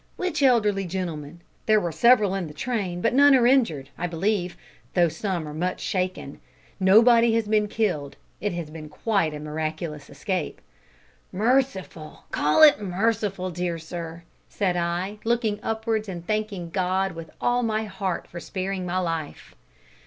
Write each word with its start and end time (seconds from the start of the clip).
"Which 0.17 0.41
elderly 0.41 0.85
gentleman? 0.85 1.43
There 1.67 1.79
were 1.79 1.91
several 1.91 2.33
in 2.33 2.47
the 2.47 2.55
train, 2.55 3.01
but 3.01 3.13
none 3.13 3.35
are 3.35 3.45
injured, 3.45 3.91
I 3.99 4.07
believe, 4.07 4.57
though 4.95 5.09
some 5.09 5.47
are 5.47 5.53
much 5.53 5.79
shaken. 5.79 6.39
Nobody 6.79 7.33
has 7.35 7.47
been 7.47 7.67
killed. 7.67 8.15
It 8.39 8.51
has 8.53 8.71
been 8.71 8.89
quite 8.89 9.31
a 9.35 9.39
miraculous 9.39 10.09
escape." 10.09 10.59
"Merciful 11.31 12.23
call 12.31 12.63
it 12.63 12.81
merciful, 12.81 13.49
my 13.51 13.55
dear 13.55 13.77
sir," 13.77 14.23
said 14.49 14.75
I, 14.75 15.19
looking 15.23 15.59
upwards 15.61 16.09
and 16.09 16.25
thanking 16.25 16.71
God 16.71 17.11
with 17.11 17.29
all 17.39 17.61
my 17.61 17.83
heart 17.83 18.27
for 18.27 18.39
sparing 18.39 18.87
my 18.87 18.97
life. 18.97 19.53